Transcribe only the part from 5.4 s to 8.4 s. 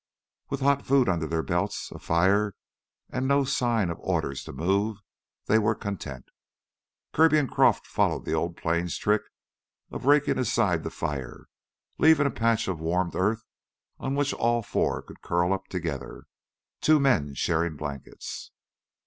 they were content. Kirby and Croff followed the